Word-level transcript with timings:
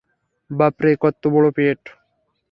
বাপরে, 0.49 0.91
কত্তবড় 1.03 1.49
পেট! 1.57 1.81